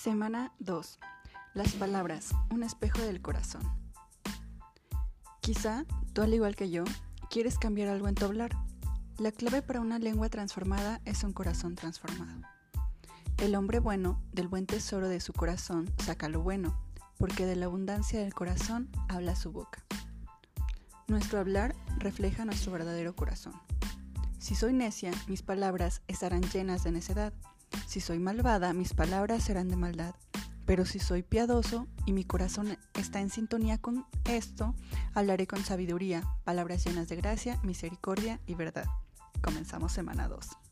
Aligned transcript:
Semana 0.00 0.52
2. 0.60 1.00
Las 1.54 1.72
palabras, 1.72 2.30
un 2.52 2.62
espejo 2.62 3.00
del 3.00 3.20
corazón. 3.20 3.62
Quizá, 5.40 5.86
tú 6.12 6.22
al 6.22 6.32
igual 6.32 6.54
que 6.54 6.70
yo, 6.70 6.84
quieres 7.30 7.58
cambiar 7.58 7.88
algo 7.88 8.06
en 8.06 8.14
tu 8.14 8.24
hablar. 8.24 8.52
La 9.18 9.32
clave 9.32 9.60
para 9.60 9.80
una 9.80 9.98
lengua 9.98 10.28
transformada 10.28 11.00
es 11.04 11.24
un 11.24 11.32
corazón 11.32 11.74
transformado. 11.74 12.42
El 13.38 13.56
hombre 13.56 13.80
bueno, 13.80 14.22
del 14.32 14.46
buen 14.46 14.66
tesoro 14.66 15.08
de 15.08 15.18
su 15.18 15.32
corazón, 15.32 15.92
saca 16.04 16.28
lo 16.28 16.42
bueno, 16.42 16.80
porque 17.18 17.44
de 17.44 17.56
la 17.56 17.66
abundancia 17.66 18.20
del 18.20 18.34
corazón 18.34 18.88
habla 19.08 19.34
su 19.34 19.50
boca. 19.50 19.82
Nuestro 21.08 21.40
hablar 21.40 21.74
refleja 21.96 22.44
nuestro 22.44 22.70
verdadero 22.70 23.16
corazón. 23.16 23.54
Si 24.38 24.54
soy 24.54 24.74
necia, 24.74 25.10
mis 25.26 25.42
palabras 25.42 26.02
estarán 26.06 26.42
llenas 26.42 26.84
de 26.84 26.92
necedad 26.92 27.32
si 27.86 28.00
soy 28.00 28.18
malvada, 28.18 28.72
mis 28.72 28.94
palabras 28.94 29.44
serán 29.44 29.68
de 29.68 29.76
maldad. 29.76 30.14
Pero 30.66 30.84
si 30.84 30.98
soy 30.98 31.22
piadoso 31.22 31.86
y 32.04 32.12
mi 32.12 32.24
corazón 32.24 32.76
está 32.94 33.20
en 33.20 33.30
sintonía 33.30 33.78
con 33.78 34.04
esto, 34.24 34.74
hablaré 35.14 35.46
con 35.46 35.64
sabiduría, 35.64 36.22
palabras 36.44 36.84
llenas 36.84 37.08
de 37.08 37.16
gracia, 37.16 37.58
misericordia 37.62 38.38
y 38.46 38.54
verdad. 38.54 38.86
Comenzamos 39.40 39.92
semana 39.92 40.28
2. 40.28 40.67